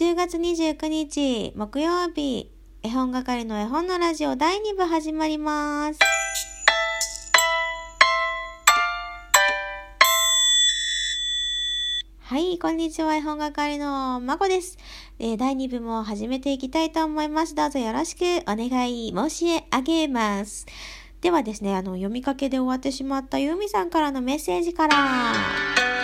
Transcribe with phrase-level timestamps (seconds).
[0.00, 2.50] 10月29日木曜日、
[2.82, 6.00] 絵本係の絵本のラジオ第2部始まります。
[12.22, 13.14] はい、こんにちは。
[13.14, 14.78] 絵本係のまこです、
[15.18, 17.54] えー第2部も始めていきたいと思います。
[17.54, 18.20] どうぞよろしく
[18.50, 20.64] お願い申し上げます。
[21.20, 25.99] ではですね、あの、読みかけで終わってしまったゆうみさんからのメッセージから。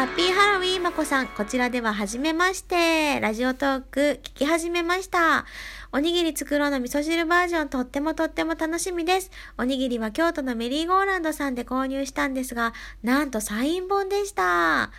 [0.00, 1.28] ハッピーハロウィーまこさん。
[1.28, 3.20] こちらでは初めまして。
[3.20, 5.44] ラジオトーク聞き始めました。
[5.92, 9.30] おにぎり作ろうの味噌汁バージョンとってもとっても楽しみです。
[9.58, 14.90] おにぎりは京都のメリーゴーランドさんで購入したんですが、なんとサイン本でした。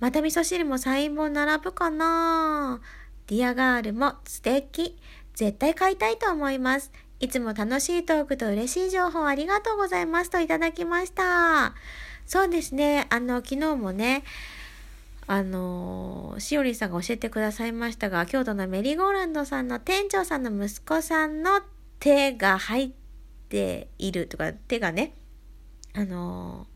[0.00, 2.80] また味噌汁もサイン本並ぶかな
[3.28, 4.98] ディアガールも素敵。
[5.34, 6.90] 絶対買いたいと思います。
[7.20, 11.72] いつも楽しいトークと嬉しい情報ありがとうございますといただきました。
[12.30, 13.08] そうですね。
[13.10, 14.22] あの、昨日もね、
[15.26, 21.60] あのしおりんさんが教えてくださいましたが、京都のメリーゴーランドさんの店長さんの息子さんの
[21.98, 22.90] 手が入っ
[23.48, 25.12] ているとか、手がね、
[25.92, 26.68] あの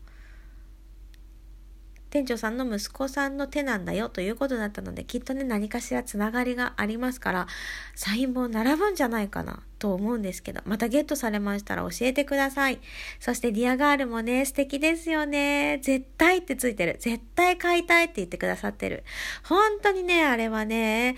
[2.09, 7.47] 店長さんの息子さんの手なんだよということだったので、きっとね、何かしらつながりがありますから、
[7.95, 12.79] サイン本並ぶんじゃないかなと思うんですけど、またゲットされましたら教えてください。
[13.19, 15.79] そしてディアガールもね、素敵ですよね。
[15.83, 16.97] 絶対ってついてる。
[16.99, 19.03] 絶対買いたいって言ってくださってる。
[19.43, 21.17] 本当にね、あれはね、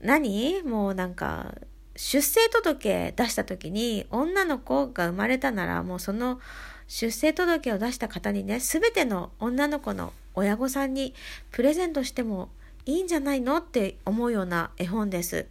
[0.00, 0.62] 何？
[0.62, 1.54] もうなんか、
[1.96, 6.40] 出生届出した時に女の子が生まれたならもうその
[6.86, 11.14] 出生届を出した方にね全ての女の子の親御さんに
[11.50, 12.48] プレゼントしても
[12.86, 15.46] いいんじゃないのって思うような絵本です。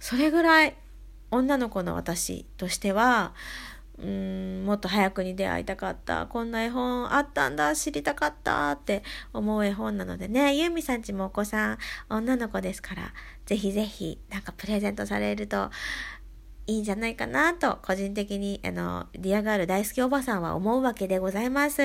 [0.00, 0.76] それぐらい
[1.30, 3.32] 女の子の私としては
[3.98, 6.26] うーんもっと早くに出会いたかった。
[6.26, 7.74] こんな絵本あったんだ。
[7.74, 10.54] 知りたかったって思う絵本なのでね。
[10.56, 11.78] ゆうみさんちもお子さん
[12.10, 13.12] 女の子ですから
[13.46, 15.70] ぜひぜひなんかプレゼントされると
[16.66, 21.82] いいんじゃないかなと個人的にあのディアガール大好きおばさんは思うわけでございます。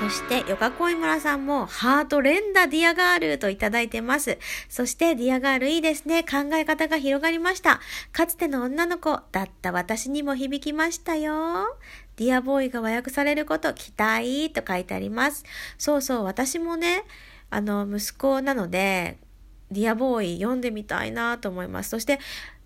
[0.00, 4.38] そして、ヨガコイ村さんも、ハート連打ディアガールといただいてます。
[4.70, 6.22] そして、ディアガールいいですね。
[6.22, 7.80] 考え方が広がりました。
[8.10, 11.76] かつての女の子だった私にも響きましたよ。
[12.16, 15.44] ディアボーイが和訳されること期待と書いてあります。
[15.76, 17.04] そうそう、私もね、
[17.50, 19.18] あの、息子なので、
[19.70, 21.90] ディアボーイ読んでみたいなと思います。
[21.90, 22.20] そして、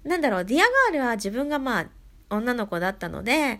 [0.04, 1.86] なんだろう、ディアガールは自分がまあ、
[2.30, 3.58] 女の子だったので、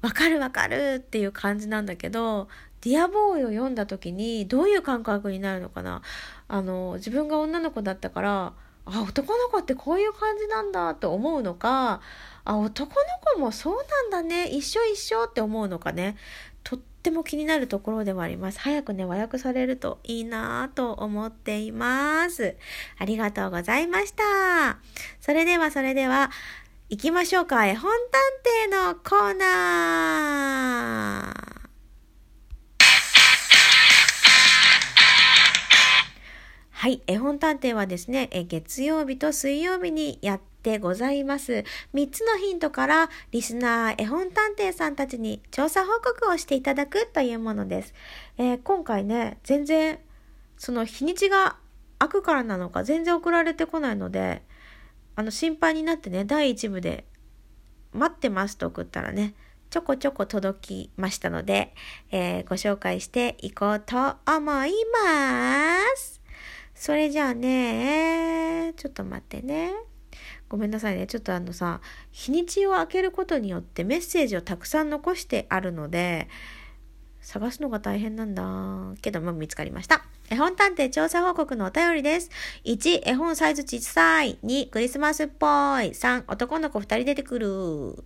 [0.00, 2.48] わかるわかるっていう感じなんだけど、
[2.82, 6.02] ディアボーイを読んだ時にどういう感覚になるのかな？
[6.48, 8.52] あの、自分が女の子だったから、
[8.86, 12.00] あ、男の子ってこういう感じなんだと思うのか、
[12.44, 12.96] あ、男の
[13.34, 16.16] 子もそうなんだね、一緒一緒って思うのかね、
[16.64, 18.58] とっても気になるところではあります。
[18.60, 22.56] 早くね、和訳されるといいなぁと思っています。
[22.98, 24.78] ありがとうございました。
[25.20, 26.30] それではそれでは、
[26.88, 27.66] 行きましょうか。
[27.66, 28.20] 絵本探
[28.88, 31.59] 偵のコーナー。
[36.80, 37.02] はい。
[37.06, 41.62] 絵本探偵はですね、え月曜日と水曜日にやってございます。
[41.92, 47.92] 3つのヒントから、リスナー絵本探偵さんたちに調査報告をしていただくというものです。
[48.38, 49.98] えー今回ね、全然、
[50.56, 51.58] その日にちが
[51.98, 54.42] 空くからなのか、全然送られてこないので、
[55.16, 57.04] あの、心配になってね、第1部で、
[57.92, 59.34] 待ってますと送ったらね、
[59.68, 61.74] ちょこちょこ届きましたので、
[62.10, 66.19] えーご紹介していこうと思います。
[66.80, 69.70] それじゃあね、ちょっと待ってね。
[70.48, 71.06] ごめんなさいね。
[71.06, 76.26] ちょっとあのさ、日にちを開けることによってメッセージをたくさん残してあるので、
[77.20, 78.94] 探すのが大変なんだ。
[79.02, 80.06] けども見つかりました。
[80.30, 82.30] 絵本探偵調査報告のお便りです。
[82.64, 84.38] 1、絵本サイズ小さい。
[84.42, 85.50] 2、クリスマスっぽい。
[85.90, 88.04] 3、男の子2人出てくる。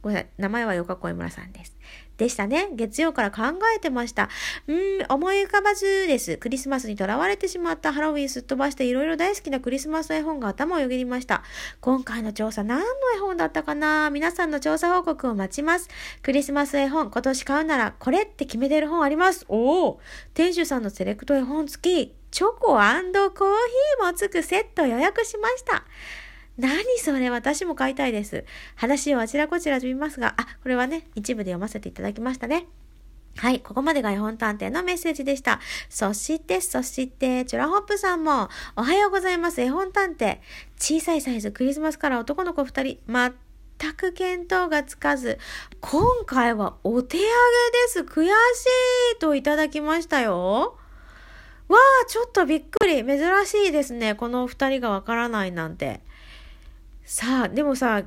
[0.00, 0.30] ごめんなさい。
[0.38, 1.76] 名前はよかこい村さんです。
[2.18, 2.68] でしたね。
[2.72, 3.42] 月曜から考
[3.74, 4.28] えてました。
[4.66, 4.76] うん、
[5.08, 6.36] 思い浮かばずです。
[6.36, 11.42] クリスマスにとらわれてしまったハロウィンすっ飛ばしていろいろ大好きなクリスマス絵本が頭をよぎりました。
[11.80, 12.84] 今回の調査何の
[13.16, 14.10] 絵本だったかな？
[14.10, 15.88] 皆さんの調査報告を待ちます。
[16.22, 19.46] クリスマス絵本、今年買うならこれって決めてる本あります。
[19.48, 20.00] おお
[20.34, 25.84] 店主さんのセレクト絵本付き、チョココーヒーもつくセット予約しました。
[26.58, 28.44] 何それ私も買いたいです。
[28.74, 32.66] 話をあちらこちらと見ますが、あ、これはね、一部で読ませていただきましたね。
[33.36, 35.60] はい、ここまでが絵本探偵のメッセージでした。
[35.88, 40.38] そして、そして、チョラホップさんも、おはようございます、絵本探偵。
[40.80, 45.38] 小さいサイズ、クリスマスから男の子二人、全く見当がつかず、
[45.80, 47.32] 今回はお手上げで
[47.86, 48.00] す。
[48.00, 48.28] 悔し
[49.14, 50.76] いといただきましたよ。
[51.68, 53.04] わあ、ちょっとびっくり。
[53.04, 54.16] 珍しいですね。
[54.16, 56.00] この二人がわからないなんて。
[57.10, 58.04] さあ、でもさ、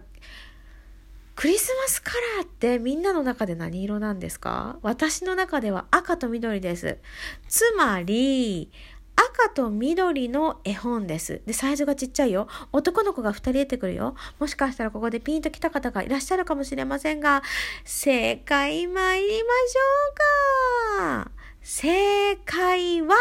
[1.34, 4.78] クリスマスカラーってみんなの中で何色なんですか？
[4.84, 7.00] 私の中では赤と緑です。
[7.48, 8.72] つまり、
[9.16, 11.42] 赤と緑の絵本です。
[11.48, 12.48] で、サイズがちっちゃいよ。
[12.72, 14.14] 男の子が2人出てくるよ。
[14.38, 17.42] もしかしたらここでピンと来た方がいらっしゃるかもしれませんが、
[17.84, 19.80] 正解参りましょ
[20.12, 21.32] うか。
[21.64, 23.16] 正解は、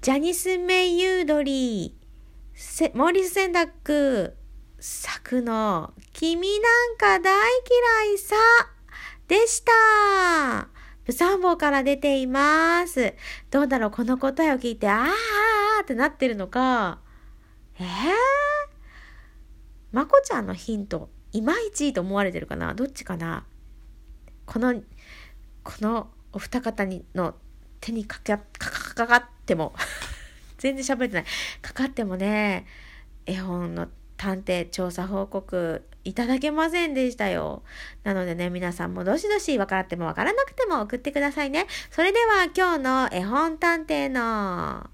[0.00, 1.97] ジャニス・メイ・ユードリー、
[2.94, 4.36] モーリス・センダック、
[4.80, 7.32] 作の君なんか大
[8.02, 8.34] 嫌いさ
[9.28, 10.68] でした。
[11.04, 13.14] ブサンボから出ています。
[13.52, 16.98] どうだろうこの答えを聞いて、あーあーってなってるのか。
[17.78, 17.86] えー、
[19.92, 23.46] まこちゃんのヒント、いまいちいと思われてるかなどっちかな
[24.46, 24.74] この、
[25.62, 27.36] このお二方にの
[27.78, 28.38] 手にかか
[28.96, 29.74] かかっても
[30.58, 31.24] 全然喋ってない。
[31.62, 32.66] かかってもね、
[33.26, 37.62] 絵本の探偵調査報告いただけませんでしたよ。
[38.02, 41.66] なのでね、皆さんもどしどし分かっても分からなくても送ってくださいね。
[41.90, 44.88] それでは今日の絵本探偵の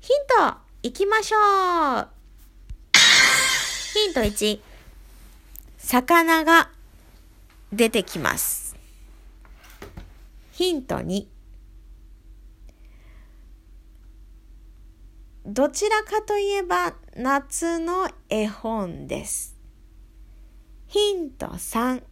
[0.00, 0.16] ヒン
[0.48, 2.08] トいきましょう
[3.94, 4.60] ヒント1。
[5.78, 6.70] 魚が
[7.72, 8.76] 出てきます。
[10.52, 11.33] ヒント2。
[15.46, 19.54] どちらかといえば夏の絵本です。
[20.86, 22.02] ヒント3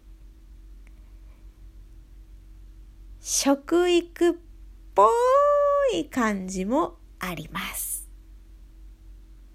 [3.20, 4.34] 食育っ
[4.94, 5.08] ぽ
[5.94, 8.06] い感じもあります。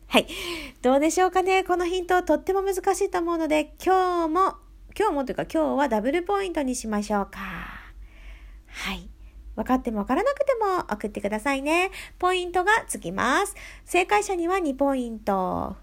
[0.07, 0.27] はい。
[0.81, 1.63] どうでしょうかね？
[1.63, 4.55] このヒントとっても難しいと思うので今日も、
[4.97, 7.39] 今日もというか今日はダブルポイントにしましょうか。
[7.39, 9.07] はい。
[9.57, 11.91] 分かっても分からなくても送ってくださいね。
[12.19, 13.55] ポイントがつきます。
[13.85, 15.75] 正解者には2ポイント。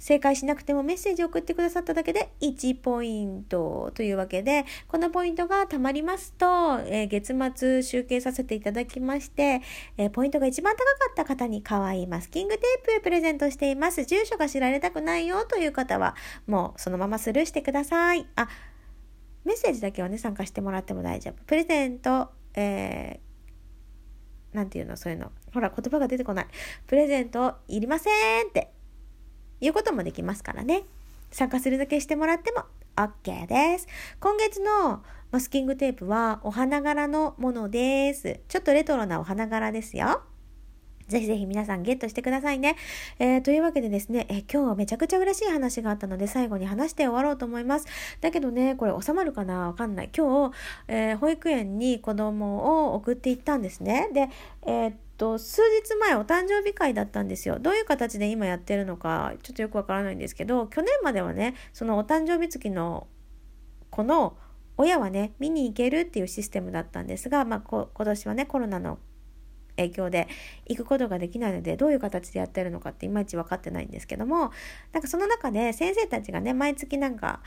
[0.00, 6.46] 正解しなくてもメッセージを送ってくださっただけで1ポイントというわけで、このポイントが貯まりますと、
[6.86, 9.60] えー、月末集計させていただきまして、
[9.96, 14.04] えー、ポイントが一番高かった方に可愛いマスキングテーププレゼントしています。
[14.04, 16.16] 住所が知られたくないよという方は、
[16.48, 18.26] もうそのままスルーしてください。
[18.34, 18.48] あ、
[19.44, 21.44] メッセージだけはね、参加してもらっても大丈夫。
[21.44, 25.32] プレゼント、えー、なんていうの、そういうの。
[25.52, 26.46] ほら、言葉が出てこない。
[26.86, 28.10] プレゼントいりませ
[28.42, 28.70] んって
[29.60, 30.82] いうこともできますからね。
[31.30, 32.64] 参加するだけしてもらっても
[32.96, 33.86] OK です。
[34.20, 38.40] 今月のマスキングテープはお花柄のものです。
[38.48, 40.22] ちょっとレトロなお花柄ですよ。
[41.12, 42.76] ぜひぜひ皆さんゲットしてくださいね。
[43.18, 47.86] えー、というわけでですね、えー、今日はめちゃくちゃ嬉しい話があったので最後に話して終わろうと思います。
[48.22, 49.66] だけどね、これ収まるかな？
[49.66, 50.10] わかんない。
[50.16, 50.56] 今日、
[50.88, 54.08] えー、保育園に子供を送っていったんですね。
[54.14, 54.30] で、
[54.66, 57.58] えっと、数日前お誕生日会だったんですよ。
[57.60, 63.06] どういう形で今やってるのかちょっとよくわからないんですけど、去年まではね、そのお誕生日付きの
[63.90, 64.38] 子の
[64.78, 68.98] 親はね、見に行けるっていうシステムだったんですが、まあ、今年はね、コロナの
[69.76, 70.28] 影響で
[70.66, 74.50] 行くことができないのでどういう形でやってるのかっていまいち分かってないんですけども
[74.92, 77.40] なんかその中で先生たちがね毎月なんか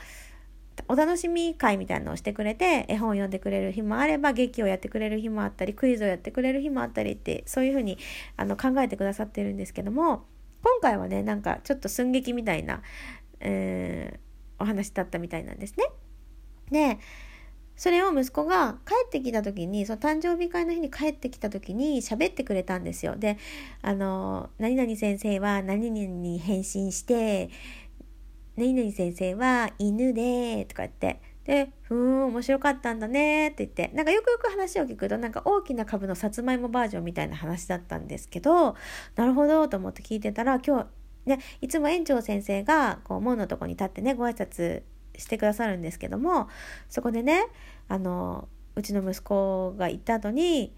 [0.88, 7.98] お楽しみ会みたいなのをしてくれて絵本を読んでくれる日もあれば劇をやってくれる日もあったりクイズをやってくれる日もあったりってそういうふうに
[8.36, 10.26] あの考えてくださってるんですけども
[10.62, 12.82] 今回はねなんかちょっと寸劇みたいな、
[13.40, 15.86] えー、お話だったみたいなんですね。
[16.70, 16.98] で
[17.76, 23.16] それを息子が帰ってきた時にその誕生日会の日に帰ってきた時に喋ってくれたんですよ。
[23.16, 23.38] で
[23.82, 27.50] あの「何々先生は何々に変身して
[28.56, 31.20] 何々先生は犬で」とか言って。
[31.46, 38.74] で、ふーん、面白かったんだねって言って、なんかよくよく話を聞くと、なんか大きな株のさつまいもバージョンみたいな話だったんですけど、
[39.14, 40.88] なるほどと思って聞いてたら、今
[41.24, 44.82] 日、ね、いつも園長先生が、こう、門のとこに立ってね、ご挨拶
[45.18, 46.48] してくださるんですけども
[46.88, 47.46] そこでね
[47.88, 50.74] あのうちの息子が行った後に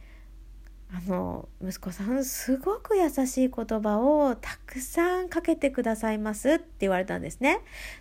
[0.91, 7.61] あの息子さんすごく優しい言葉をたくさんかけてくださいますって言われたんですね。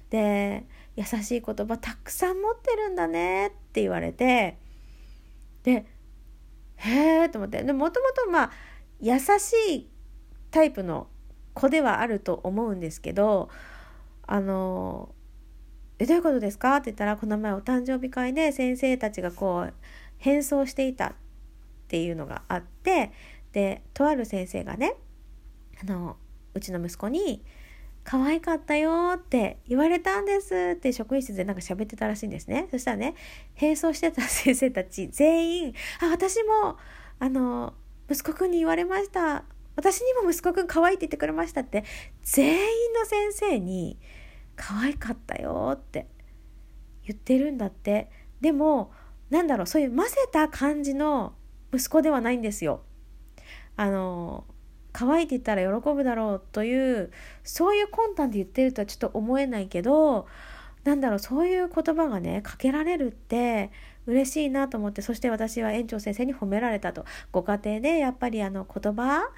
[0.10, 0.66] で
[0.96, 4.58] 優しい言葉たくさん持ってるんだねって言われて
[5.64, 5.86] で
[6.78, 8.52] へえと思ってでもともとまあ
[9.02, 9.90] 優しい
[10.50, 11.08] タイプの
[11.54, 13.50] 子ではあると思うんですけど
[14.26, 15.10] あの
[16.00, 19.74] えどういうことですか?」って言ったらこの前お誕生日会で先生たちがこう
[20.18, 21.14] 変装していたっ
[21.88, 23.12] ていうのがあって
[23.54, 24.96] でとある先生がね
[25.82, 26.18] あの
[26.54, 27.44] うちの息子に
[28.08, 32.70] 可愛かったよって言われたんですって職員室でなんか喋ってたらしいんですね。
[32.72, 33.16] そしたらね、
[33.62, 36.78] 並走してた先生たち全員、あ、私も、
[37.20, 37.74] あの、
[38.10, 39.44] 息子くんに言われました。
[39.76, 41.84] 私にも息子くん可愛いって言ってくれましたって、
[42.24, 44.00] 全員の先生に
[44.58, 46.08] 可愛かったよって
[47.06, 48.12] 言ってるんだって。
[48.42, 48.92] でも、
[49.30, 51.34] なんだろう、そういう混ぜた感じの
[51.74, 52.82] 息子ではないんですよ。
[53.78, 54.44] あの、
[54.98, 57.12] 可愛いって言ったら喜ぶだろうという
[57.44, 60.26] そういう魂胆で言ってるとはちょっと思えないけど
[60.86, 63.72] なんだろうそういう言葉がねかけられるって
[64.08, 69.30] 嬉しいなと思ってそして私は園長先生に褒められたとご家庭でやっぱりあの言葉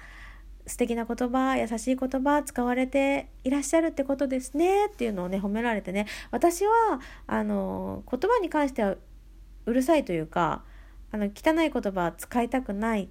[0.66, 8.96] 素敵な言葉優しい言葉使われていらっしゃるってことですねっていうのをね褒められてね私はあの言葉に関しては
[9.66, 10.64] うるさいというか
[11.12, 13.08] あの汚い言葉使いたくない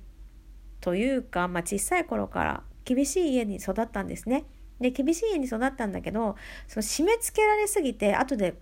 [0.81, 4.45] というか、まあ、小さい頃から厳しい家に育ったんですね。
[4.79, 6.37] で厳しい家に育ったんだけど
[6.67, 8.55] その締め付けられすぎて後で、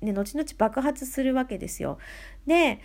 [0.00, 1.98] ね、後々爆発するわけですよ。
[2.46, 2.80] で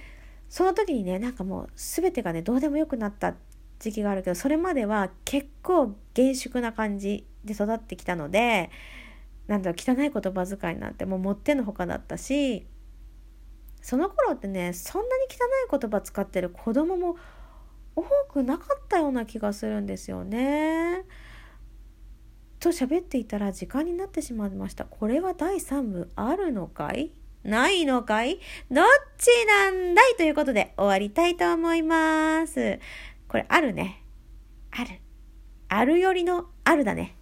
[0.47, 3.33] その時にねなんかもう全てがねどうでもよくなった
[3.79, 8.69] 時期があるけどそれまでは結構厳粛な感じで育ってきたので
[9.47, 12.67] なんだろう汚い言葉遣いなんてもうもってのほかだったし
[13.81, 17.15] その頃ってねそんなに汚い言葉使ってる子供も
[17.95, 21.05] 多くなかったような気がするんですよね。
[22.59, 24.85] と喋っていたら時間になってしまいました。
[24.85, 27.11] これは第3部あるのかい？
[27.43, 28.39] ないのかい？
[28.69, 28.85] どっ
[29.17, 30.15] ちなんだい？
[30.15, 32.79] ということで終わりたいと思います。
[33.27, 34.03] これあるね。
[34.71, 34.99] ある。
[35.69, 37.15] あるよりのあるだね。